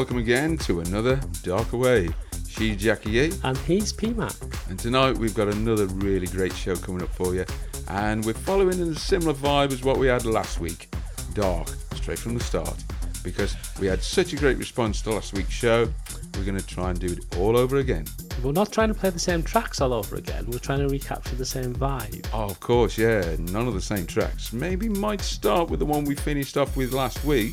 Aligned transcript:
Welcome 0.00 0.16
again 0.16 0.56
to 0.60 0.80
another 0.80 1.20
Darker 1.42 1.76
Wave. 1.76 2.14
She's 2.48 2.78
Jackie 2.78 3.18
E. 3.18 3.32
And 3.44 3.58
he's 3.58 3.92
PMAC. 3.92 4.70
And 4.70 4.78
tonight 4.78 5.18
we've 5.18 5.34
got 5.34 5.48
another 5.48 5.88
really 5.88 6.26
great 6.26 6.54
show 6.54 6.74
coming 6.74 7.02
up 7.02 7.10
for 7.10 7.34
you. 7.34 7.44
And 7.88 8.24
we're 8.24 8.32
following 8.32 8.80
in 8.80 8.92
a 8.92 8.94
similar 8.94 9.34
vibe 9.34 9.72
as 9.72 9.82
what 9.82 9.98
we 9.98 10.06
had 10.06 10.24
last 10.24 10.58
week. 10.58 10.88
Dark, 11.34 11.68
straight 11.96 12.18
from 12.18 12.32
the 12.32 12.42
start. 12.42 12.82
Because 13.22 13.54
we 13.78 13.88
had 13.88 14.02
such 14.02 14.32
a 14.32 14.36
great 14.36 14.56
response 14.56 15.02
to 15.02 15.10
last 15.10 15.34
week's 15.34 15.52
show, 15.52 15.86
we're 16.34 16.44
going 16.44 16.58
to 16.58 16.66
try 16.66 16.88
and 16.88 16.98
do 16.98 17.08
it 17.08 17.36
all 17.36 17.58
over 17.58 17.76
again. 17.76 18.06
We're 18.42 18.52
not 18.52 18.72
trying 18.72 18.88
to 18.88 18.94
play 18.94 19.10
the 19.10 19.18
same 19.18 19.42
tracks 19.42 19.82
all 19.82 19.92
over 19.92 20.16
again. 20.16 20.46
We're 20.48 20.60
trying 20.60 20.78
to 20.78 20.88
recapture 20.88 21.36
the 21.36 21.44
same 21.44 21.74
vibe. 21.74 22.26
Oh, 22.32 22.44
of 22.44 22.58
course, 22.58 22.96
yeah. 22.96 23.36
None 23.38 23.68
of 23.68 23.74
the 23.74 23.82
same 23.82 24.06
tracks. 24.06 24.50
Maybe 24.50 24.88
might 24.88 25.20
start 25.20 25.68
with 25.68 25.78
the 25.78 25.86
one 25.86 26.06
we 26.06 26.14
finished 26.14 26.56
off 26.56 26.74
with 26.74 26.94
last 26.94 27.22
week. 27.22 27.52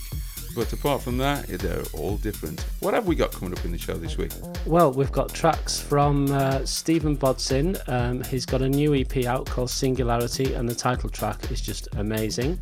But 0.58 0.74
apart 0.74 1.04
from 1.04 1.20
that, 1.20 1.46
they're 1.46 1.84
all 1.94 2.18
different. 2.18 2.62
What 2.80 2.96
have 2.96 3.06
we 3.06 3.14
got 3.14 3.32
coming 3.32 3.56
up 3.56 3.64
in 3.64 3.72
the 3.72 3.78
show 3.78 3.94
this 3.94 4.18
week? 4.18 4.32
Well, 4.66 4.92
we've 4.92 5.12
got 5.12 5.32
tracks 5.32 5.80
from 5.80 6.32
uh, 6.32 6.66
Stephan 6.66 7.16
Bodzin. 7.16 7.78
Um, 7.88 8.24
he's 8.24 8.44
got 8.44 8.64
a 8.64 8.68
new 8.68 8.96
EP 8.96 9.26
out 9.26 9.46
called 9.46 9.70
Singularity, 9.70 10.56
and 10.56 10.68
the 10.68 10.74
title 10.74 11.12
track 11.12 11.52
is 11.52 11.62
just 11.62 11.90
amazing. 11.98 12.60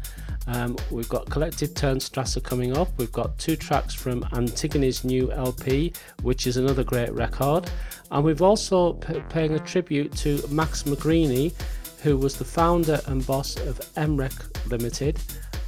Um, 0.47 0.75
we've 0.91 1.07
got 1.07 1.27
Kollektiv 1.27 1.69
Turmstrasse 1.69 2.43
coming 2.43 2.75
up. 2.75 2.89
We've 2.97 3.13
got 3.13 3.37
two 3.37 3.55
tracks 3.55 3.93
from 3.93 4.23
Antigone's 4.33 5.05
new 5.05 5.31
LP, 5.31 5.93
which 6.21 6.47
is 6.47 6.57
another 6.57 6.83
great 6.83 7.13
record. 7.13 7.71
And 8.11 8.25
we've 8.25 8.41
also 8.41 8.91
p- 8.91 9.23
paying 9.29 9.53
a 9.53 9.59
tribute 9.59 10.11
to 10.17 10.45
Max 10.49 10.83
Magrini, 10.83 11.53
who 12.03 12.17
was 12.17 12.37
the 12.37 12.43
founder 12.43 12.99
and 13.05 13.25
boss 13.25 13.55
of 13.55 13.79
MREC 13.95 14.69
Limited 14.69 15.17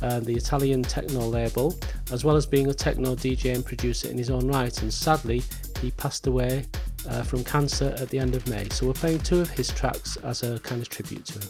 uh, 0.01 0.19
the 0.19 0.35
Italian 0.35 0.83
techno 0.83 1.21
label, 1.21 1.75
as 2.11 2.23
well 2.23 2.35
as 2.35 2.45
being 2.45 2.69
a 2.69 2.73
techno 2.73 3.15
DJ 3.15 3.55
and 3.55 3.65
producer 3.65 4.09
in 4.09 4.17
his 4.17 4.29
own 4.29 4.47
right. 4.47 4.81
And 4.81 4.93
sadly, 4.93 5.43
he 5.81 5.91
passed 5.91 6.27
away 6.27 6.65
uh, 7.09 7.23
from 7.23 7.43
cancer 7.43 7.95
at 7.99 8.09
the 8.09 8.19
end 8.19 8.35
of 8.35 8.47
May. 8.47 8.67
So 8.69 8.87
we're 8.87 8.93
playing 8.93 9.19
two 9.19 9.39
of 9.39 9.49
his 9.49 9.69
tracks 9.69 10.17
as 10.17 10.43
a 10.43 10.59
kind 10.59 10.81
of 10.81 10.89
tribute 10.89 11.25
to 11.25 11.39
him. 11.39 11.49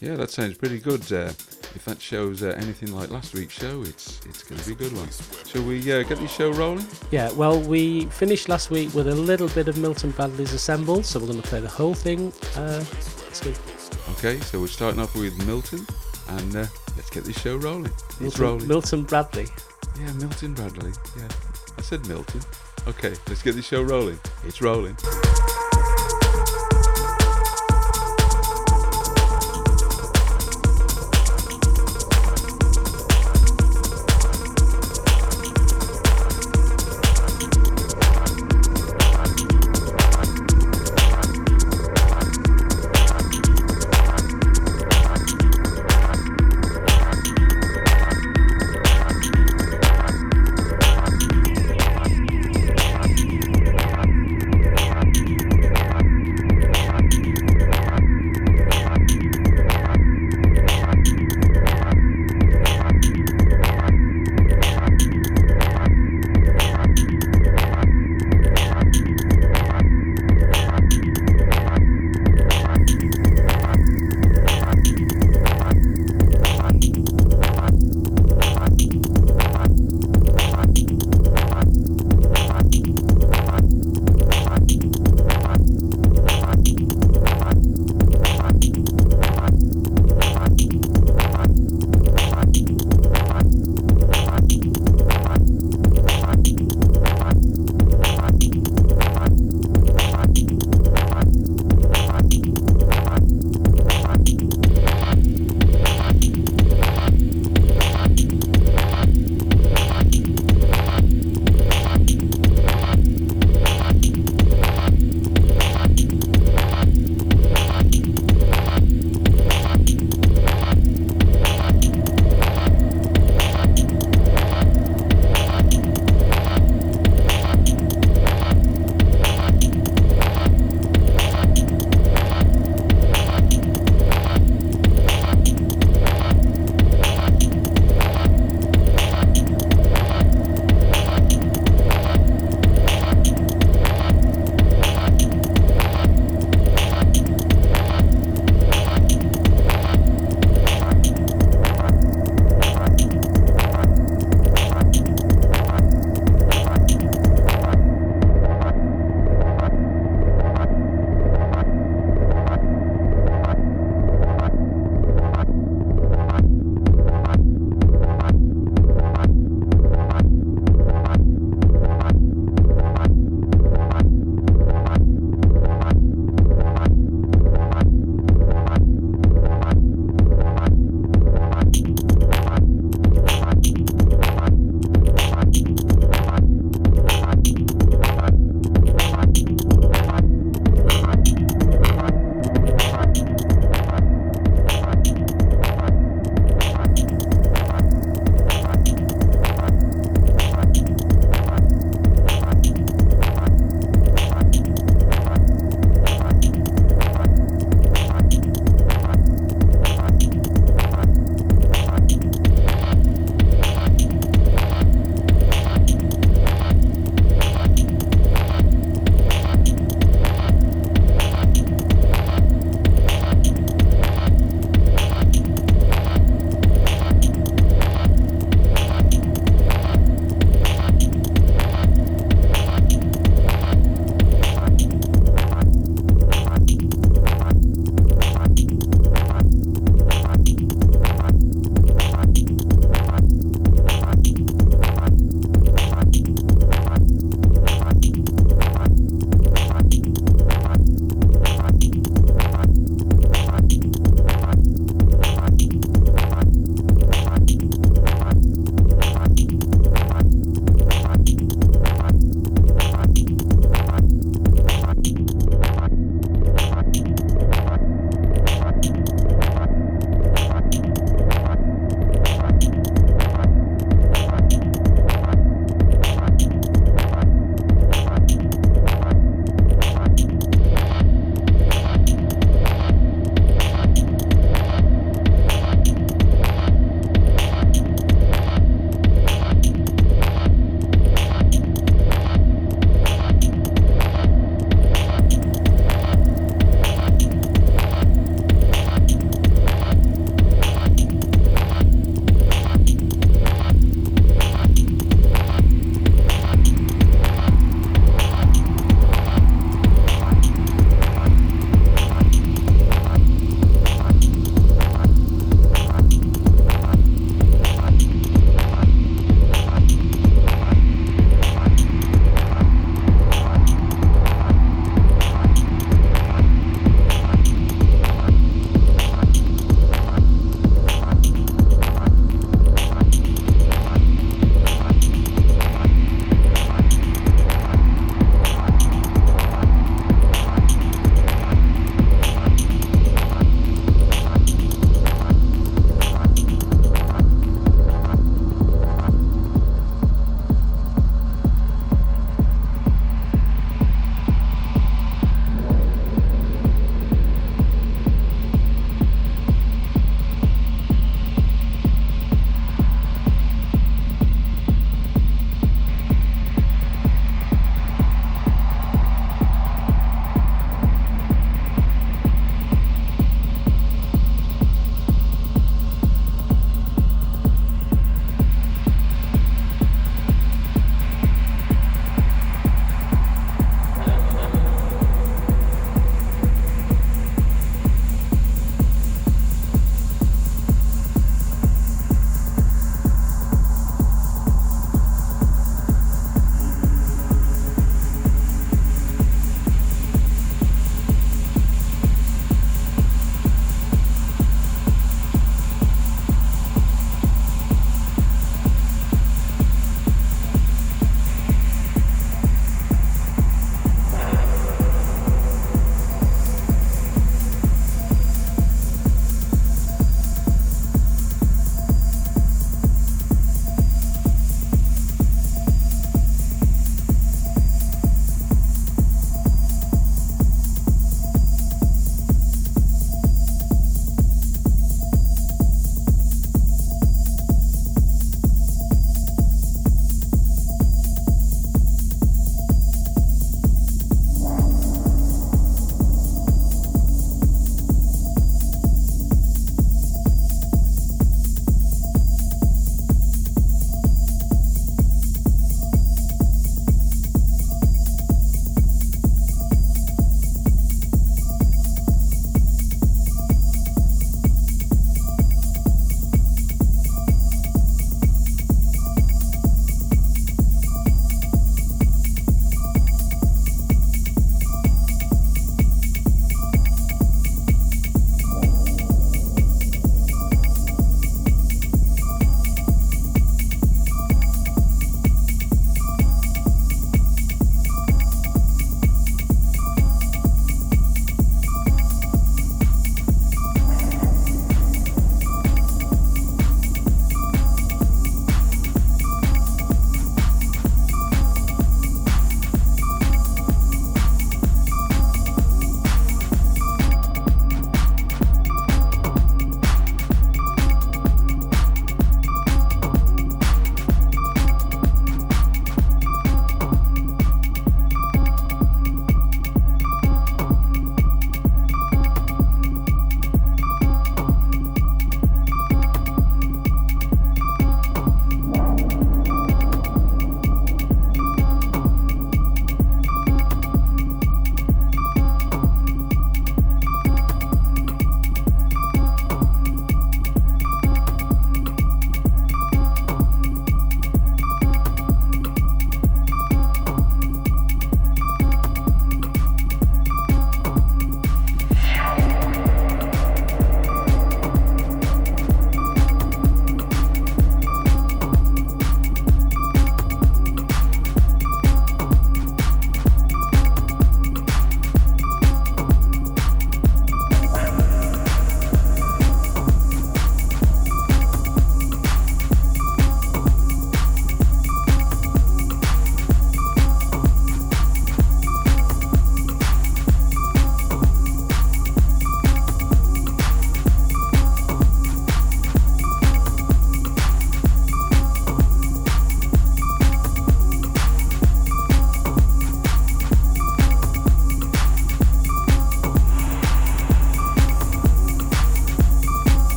Yeah, 0.00 0.14
that 0.14 0.30
sounds 0.30 0.56
pretty 0.56 0.78
good. 0.78 1.00
Uh, 1.12 1.32
if 1.74 1.84
that 1.84 2.00
shows 2.00 2.42
uh, 2.42 2.54
anything 2.56 2.94
like 2.94 3.10
last 3.10 3.34
week's 3.34 3.54
show, 3.54 3.82
it's 3.82 4.20
it's 4.26 4.44
going 4.44 4.60
to 4.60 4.66
be 4.66 4.72
a 4.72 4.76
good 4.76 4.96
one. 4.96 5.08
Shall 5.46 5.64
we 5.64 5.80
uh, 5.92 6.04
get 6.04 6.18
this 6.18 6.32
show 6.32 6.52
rolling? 6.52 6.86
Yeah, 7.10 7.32
well, 7.32 7.60
we 7.60 8.06
finished 8.06 8.48
last 8.48 8.70
week 8.70 8.94
with 8.94 9.08
a 9.08 9.14
little 9.14 9.48
bit 9.48 9.66
of 9.66 9.76
Milton 9.76 10.12
Bradley's 10.12 10.52
Assemble, 10.52 11.02
so 11.02 11.18
we're 11.18 11.26
going 11.26 11.42
to 11.42 11.48
play 11.48 11.60
the 11.60 11.68
whole 11.68 11.94
thing 11.94 12.32
uh, 12.54 12.84
this 13.28 13.44
week. 13.44 13.56
Okay, 14.10 14.38
so 14.40 14.60
we're 14.60 14.68
starting 14.68 15.00
off 15.00 15.14
with 15.16 15.36
Milton, 15.46 15.84
and 16.28 16.56
uh, 16.56 16.66
let's 16.98 17.10
get 17.10 17.24
this 17.24 17.40
show 17.40 17.56
rolling. 17.56 17.86
It's 17.86 18.20
Milton, 18.20 18.42
rolling. 18.42 18.68
Milton 18.68 19.02
Bradley. 19.04 19.46
Yeah, 19.98 20.12
Milton 20.14 20.52
Bradley. 20.52 20.92
Yeah, 21.16 21.28
I 21.78 21.80
said 21.80 22.06
Milton. 22.08 22.40
Okay, 22.88 23.14
let's 23.28 23.42
get 23.42 23.54
this 23.54 23.66
show 23.66 23.82
rolling. 23.82 24.18
It's 24.44 24.60
rolling. 24.60 24.96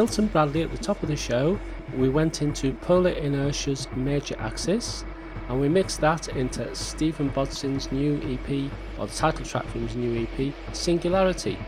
Milton 0.00 0.28
Bradley 0.28 0.62
at 0.62 0.70
the 0.70 0.78
top 0.78 1.02
of 1.02 1.10
the 1.10 1.16
show, 1.16 1.60
we 1.94 2.08
went 2.08 2.40
into 2.40 2.72
Polar 2.72 3.10
Inertia's 3.10 3.86
Major 3.94 4.34
Axis, 4.38 5.04
and 5.46 5.60
we 5.60 5.68
mixed 5.68 6.00
that 6.00 6.28
into 6.28 6.74
Stephan 6.74 7.28
Bodzin's 7.28 7.92
new 7.92 8.16
EP, 8.22 8.72
or 8.98 9.08
the 9.08 9.14
title 9.14 9.44
track 9.44 9.66
from 9.66 9.86
his 9.86 9.96
new 9.96 10.26
EP, 10.26 10.54
Singularity, 10.72 11.58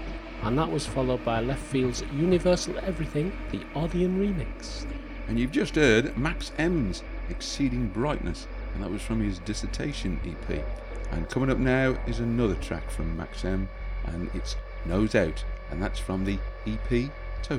and 0.44 0.56
that 0.56 0.72
was 0.72 0.86
followed 0.86 1.22
by 1.26 1.44
Leftfield's 1.44 2.04
Universal 2.14 2.78
Everything, 2.78 3.36
the 3.50 3.58
Audion 3.78 4.16
remix. 4.16 4.86
And 5.28 5.38
you've 5.38 5.52
just 5.52 5.74
heard 5.74 6.16
Max 6.16 6.52
M's 6.56 7.02
Exceeding 7.28 7.88
Brightness, 7.88 8.48
and 8.72 8.82
that 8.82 8.90
was 8.90 9.02
from 9.02 9.20
his 9.20 9.40
Dissertation 9.40 10.18
EP. 10.24 10.64
And 11.10 11.28
coming 11.28 11.50
up 11.50 11.58
now 11.58 11.98
is 12.06 12.20
another 12.20 12.54
track 12.54 12.90
from 12.90 13.14
Max 13.14 13.44
M, 13.44 13.68
and 14.06 14.30
it's 14.32 14.56
Nose 14.86 15.14
Out, 15.16 15.44
and 15.70 15.82
that's 15.82 15.98
from 15.98 16.24
the 16.24 16.38
EP 16.66 17.10
Toe 17.42 17.59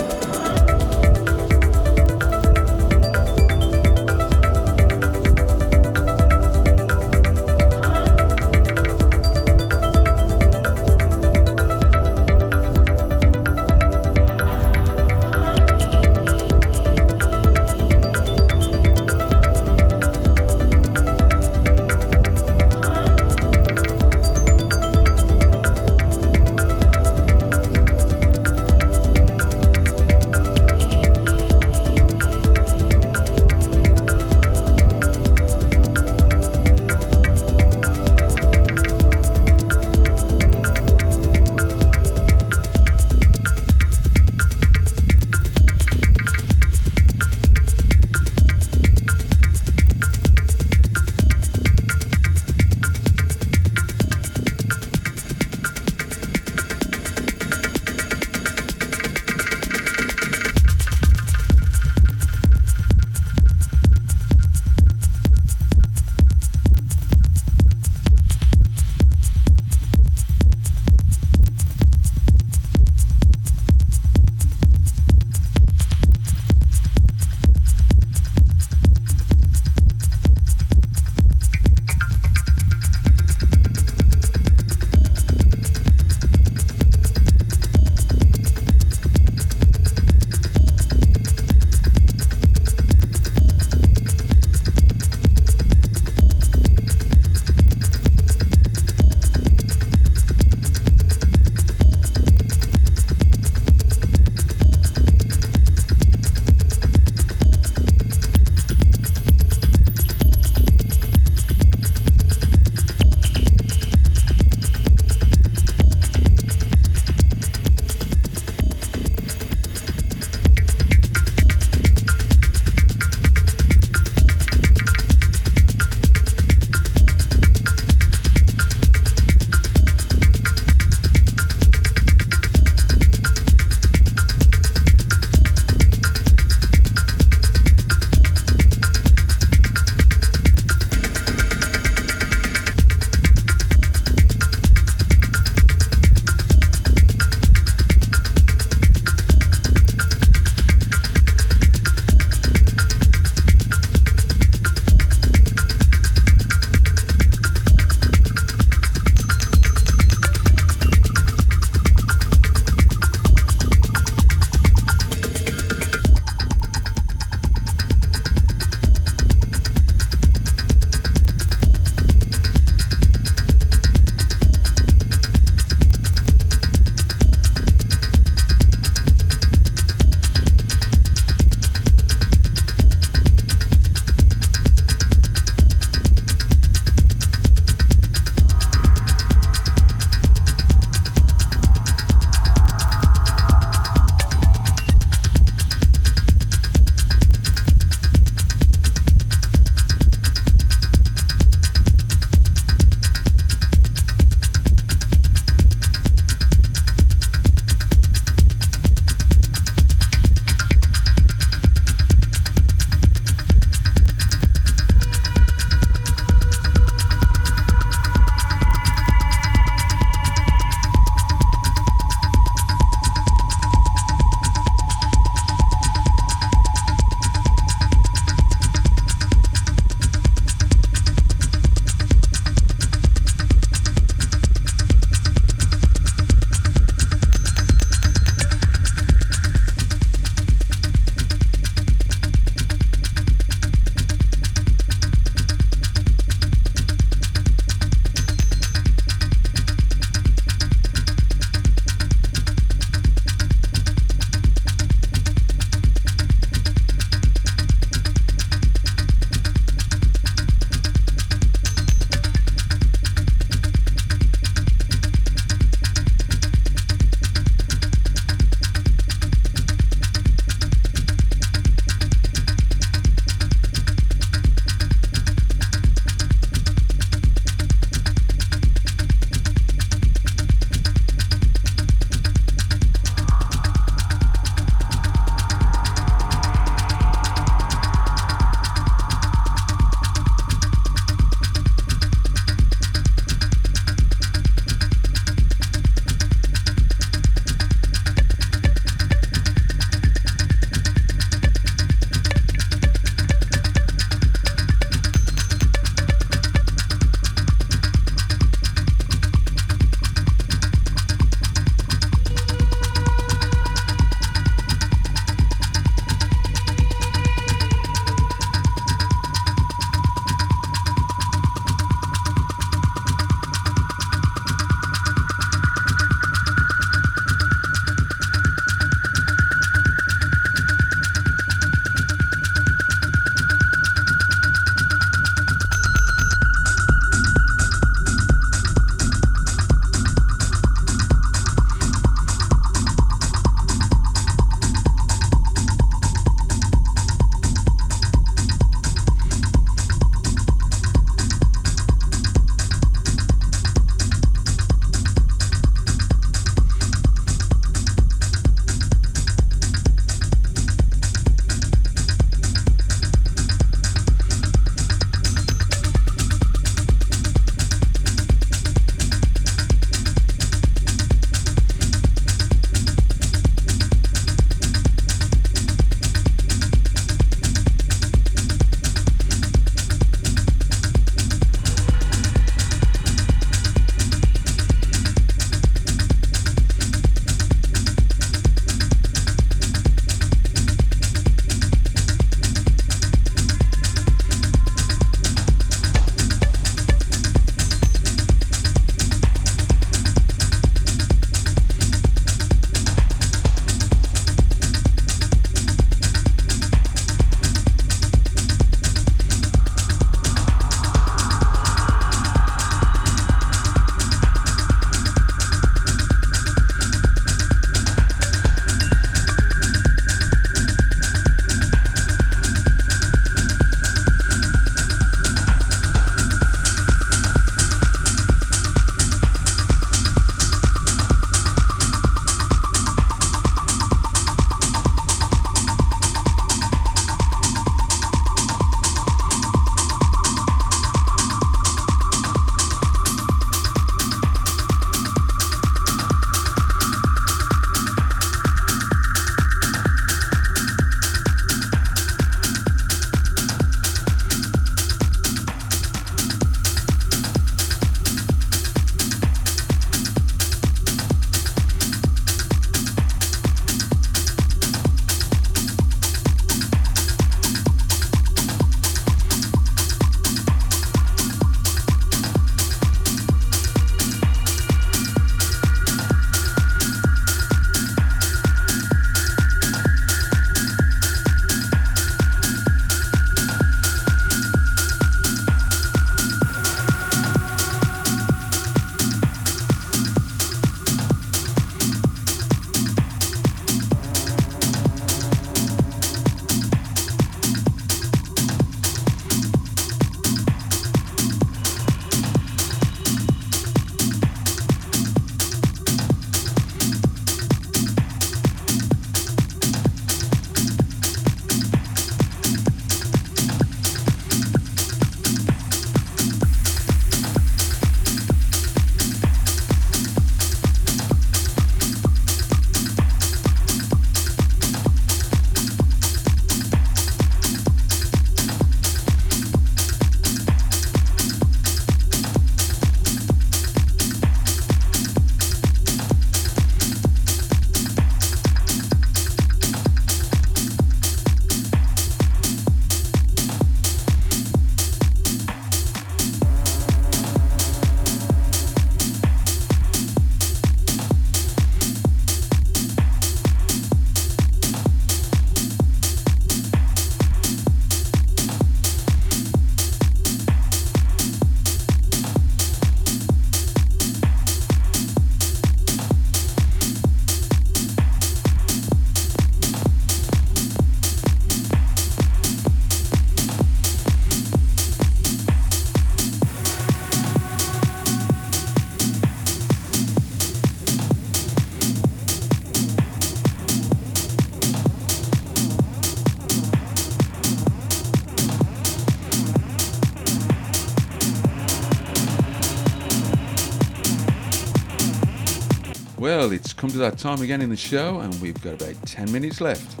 come 596.78 596.90
to 596.90 596.98
that 596.98 597.18
time 597.18 597.42
again 597.42 597.60
in 597.60 597.68
the 597.70 597.76
show, 597.76 598.20
and 598.20 598.32
we've 598.40 598.60
got 598.62 598.80
about 598.80 598.94
10 599.04 599.32
minutes 599.32 599.60
left. 599.60 600.00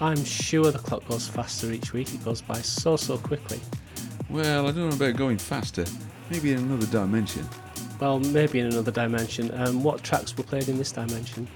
I'm 0.00 0.24
sure 0.24 0.72
the 0.72 0.78
clock 0.78 1.06
goes 1.06 1.28
faster 1.28 1.70
each 1.70 1.92
week. 1.92 2.12
It 2.14 2.24
goes 2.24 2.40
by 2.40 2.62
so, 2.62 2.96
so 2.96 3.18
quickly. 3.18 3.60
Well, 4.30 4.66
I 4.66 4.72
don't 4.72 4.88
know 4.88 4.96
about 4.96 5.16
going 5.16 5.36
faster. 5.36 5.84
Maybe 6.30 6.52
in 6.52 6.60
another 6.60 6.86
dimension. 6.86 7.46
Well, 8.00 8.20
maybe 8.20 8.60
in 8.60 8.66
another 8.66 8.90
dimension. 8.90 9.52
Um, 9.54 9.82
what 9.82 10.02
tracks 10.02 10.34
were 10.36 10.44
played 10.44 10.68
in 10.70 10.78
this 10.78 10.92
dimension? 10.92 11.46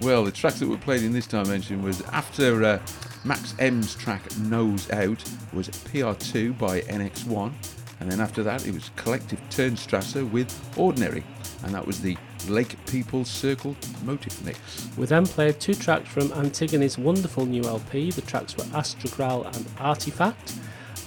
Well, 0.00 0.24
the 0.24 0.30
tracks 0.30 0.60
that 0.60 0.68
were 0.68 0.78
played 0.78 1.02
in 1.02 1.12
this 1.12 1.26
dimension 1.26 1.82
was 1.82 2.00
after 2.12 2.64
uh, 2.64 2.80
Max 3.24 3.56
M's 3.58 3.96
track 3.96 4.22
Nose 4.38 4.88
Out 4.92 5.22
was 5.52 5.68
PR2 5.68 6.56
by 6.58 6.82
NX1, 6.82 7.52
and 7.98 8.10
then 8.10 8.20
after 8.20 8.44
that 8.44 8.66
it 8.68 8.72
was 8.72 8.90
Kollektiv 8.96 9.38
Turmstrasse 9.50 10.30
with 10.30 10.78
Ordinary, 10.78 11.24
and 11.64 11.74
that 11.74 11.84
was 11.84 12.00
the 12.00 12.16
Lake 12.48 12.76
People 12.86 13.24
Circle 13.24 13.76
motive 14.04 14.44
mix. 14.44 14.88
We 14.96 15.06
then 15.06 15.26
played 15.26 15.60
two 15.60 15.74
tracks 15.74 16.08
from 16.08 16.32
Antigone's 16.32 16.98
wonderful 16.98 17.46
new 17.46 17.62
LP. 17.64 18.10
The 18.10 18.22
tracks 18.22 18.56
were 18.56 18.64
Astragral 18.64 19.46
and 19.46 19.66
Artefakt, 19.76 20.58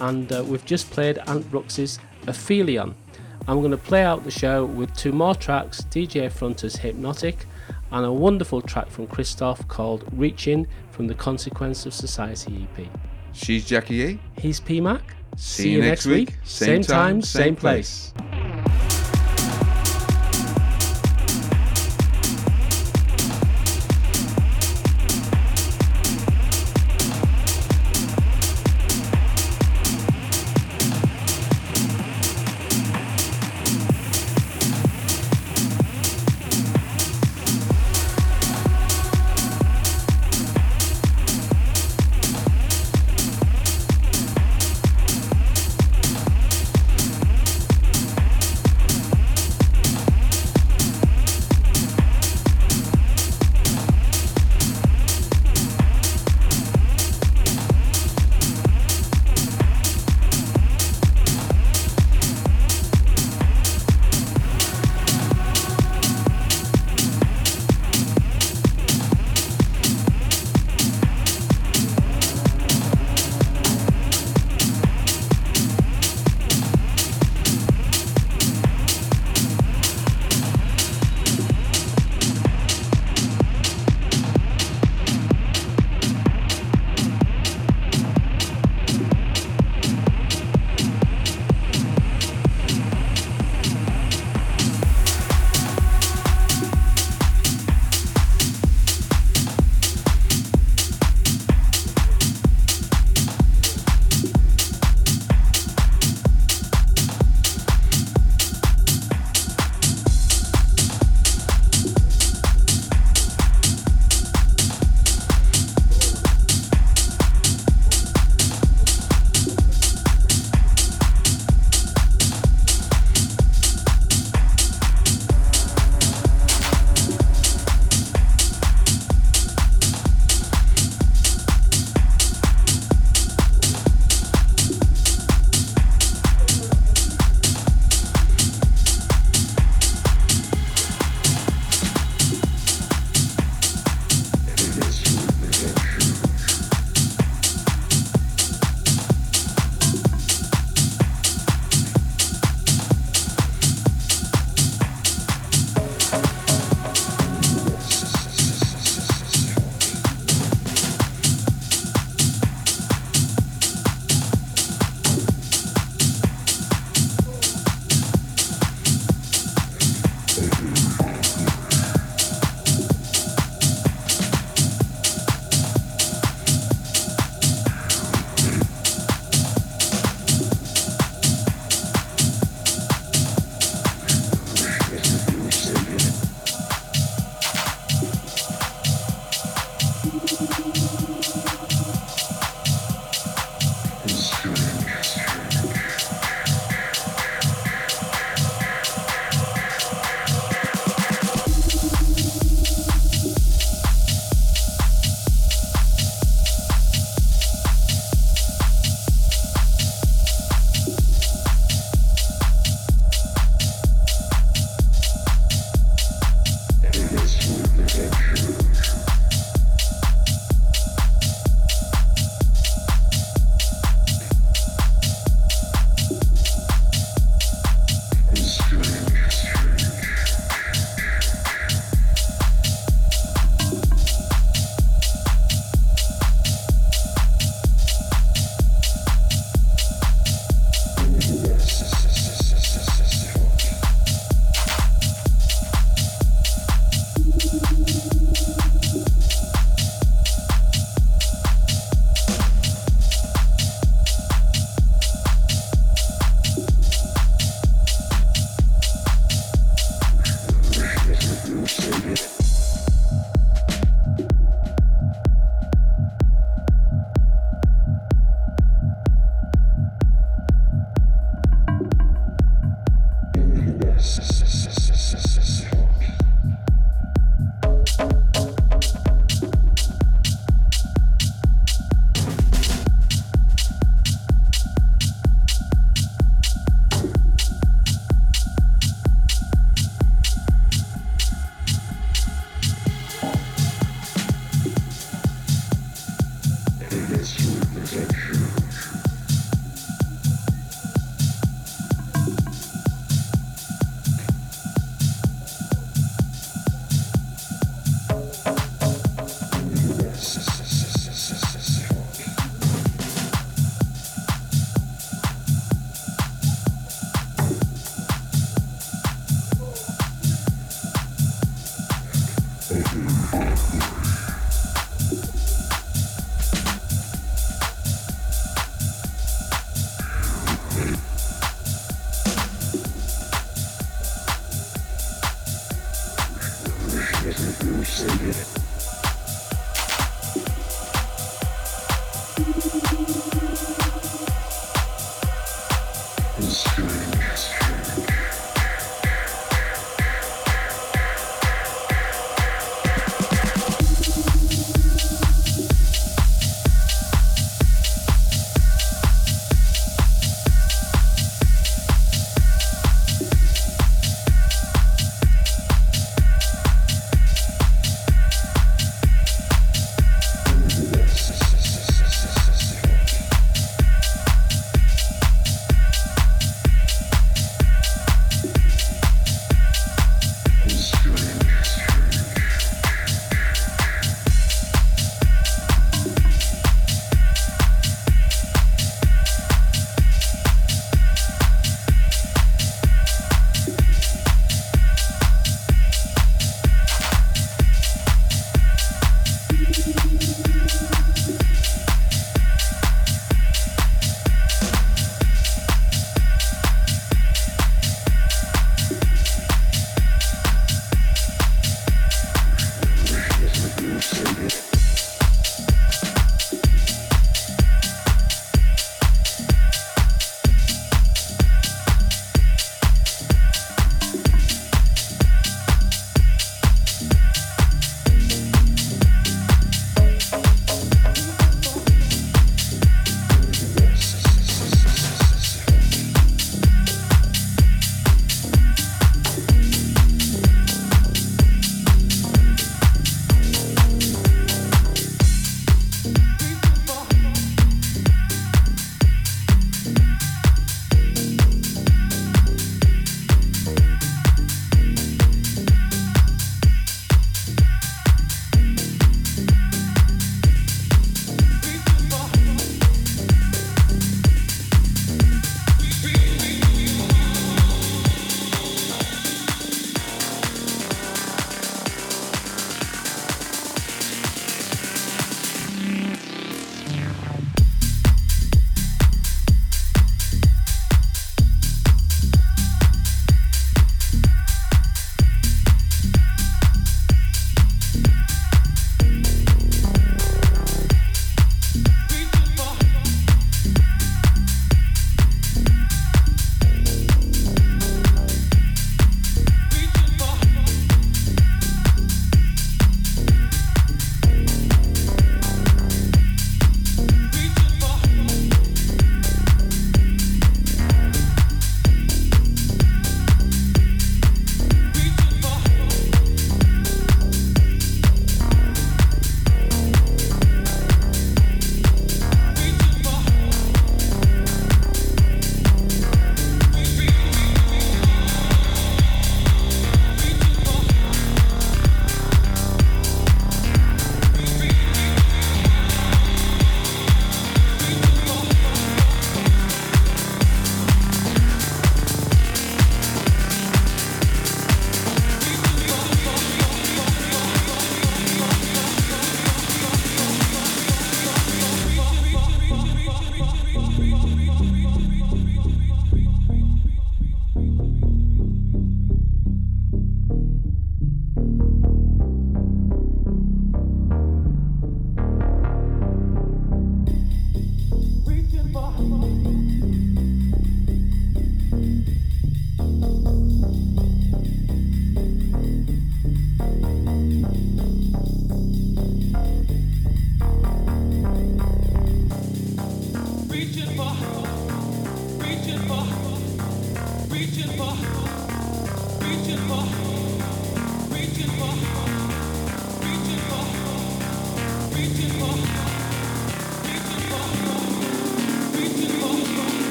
and 0.00 0.32
uh, 0.32 0.44
we've 0.46 0.64
just 0.64 0.90
played 0.90 1.18
Ant 1.26 1.50
Brooks's 1.50 1.98
Aphelion. 2.26 2.94
I'm 3.48 3.60
going 3.60 3.70
to 3.70 3.76
play 3.76 4.04
out 4.04 4.24
the 4.24 4.30
show 4.30 4.64
with 4.64 4.94
two 4.94 5.12
more 5.12 5.34
tracks 5.34 5.80
DJ 5.90 6.30
Fronter's 6.30 6.76
Hipnotic 6.76 7.46
and 7.90 8.04
a 8.04 8.12
wonderful 8.12 8.60
track 8.60 8.88
from 8.88 9.06
Christoph 9.06 9.66
called 9.68 10.04
Reaching 10.12 10.66
from 10.90 11.06
the 11.06 11.14
Consequence 11.14 11.86
of 11.86 11.94
Society 11.94 12.68
EP. 12.78 12.86
She's 13.32 13.64
Jackie 13.64 14.02
E. 14.02 14.20
He's 14.38 14.60
PMAC. 14.60 15.00
See 15.36 15.70
you 15.70 15.80
next 15.80 16.06
week. 16.06 16.36
Same 16.44 16.82
time, 16.82 17.22
same 17.22 17.56
place. 17.56 18.12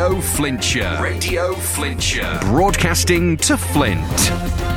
Radio 0.00 0.18
Flintshire. 0.22 0.98
Radio 1.02 1.52
Flintshire. 1.52 2.38
Broadcasting 2.40 3.36
to 3.36 3.58
Flint. 3.58 4.69